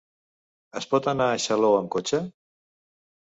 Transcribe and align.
Es 0.79 0.87
pot 0.93 1.09
anar 1.11 1.27
a 1.33 1.43
Xaló 1.43 1.69
amb 1.81 1.93
cotxe? 1.97 2.23